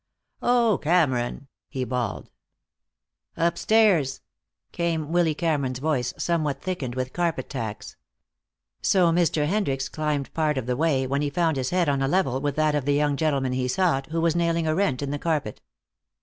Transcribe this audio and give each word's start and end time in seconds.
"Oh, 0.41 0.79
Cameron!" 0.81 1.47
he 1.69 1.83
bawled. 1.83 2.31
"Upstairs," 3.37 4.21
came 4.71 5.11
Willy 5.11 5.35
Cameron's 5.35 5.77
voice, 5.77 6.11
somewhat 6.17 6.59
thickened 6.59 6.95
with 6.95 7.13
carpet 7.13 7.51
tacks. 7.51 7.97
So 8.81 9.11
Mr. 9.11 9.45
Hendricks 9.45 9.89
climbed 9.89 10.33
part 10.33 10.57
of 10.57 10.65
the 10.65 10.75
way, 10.75 11.05
when 11.05 11.21
he 11.21 11.29
found 11.29 11.55
his 11.55 11.69
head 11.69 11.87
on 11.87 12.01
a 12.01 12.07
level 12.07 12.41
with 12.41 12.55
that 12.55 12.73
of 12.73 12.85
the 12.85 12.95
young 12.95 13.15
gentleman 13.15 13.53
he 13.53 13.67
sought, 13.67 14.07
who 14.07 14.21
was 14.21 14.35
nailing 14.35 14.65
a 14.65 14.73
rent 14.73 15.03
in 15.03 15.11
the 15.11 15.19
carpet. 15.19 15.61